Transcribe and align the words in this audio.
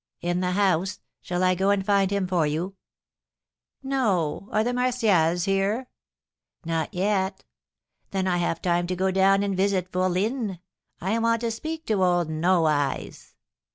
"In 0.21 0.39
the 0.39 0.53
house. 0.53 0.99
Shall 1.21 1.43
I 1.43 1.53
go 1.53 1.69
and 1.69 1.85
find 1.85 2.09
him 2.09 2.25
for 2.25 2.47
you?" 2.47 2.75
"No; 3.83 4.49
are 4.51 4.63
the 4.63 4.73
Martials 4.73 5.43
here?" 5.43 5.89
"Not 6.65 6.91
yet." 6.91 7.43
"Then 8.09 8.25
I 8.25 8.37
have 8.37 8.63
time 8.63 8.87
to 8.87 8.95
go 8.95 9.11
down 9.11 9.43
and 9.43 9.55
visit 9.55 9.91
fourline. 9.91 10.59
I 10.99 11.19
want 11.19 11.41
to 11.41 11.51
speak 11.51 11.85
to 11.85 12.03
old 12.03 12.31
No 12.31 12.65
Eyes." 12.65 13.35